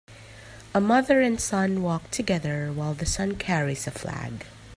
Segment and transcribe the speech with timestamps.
[0.73, 4.43] A mother and son walk together while the son carries a flag.